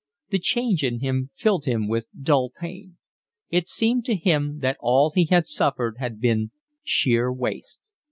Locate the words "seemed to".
3.69-4.15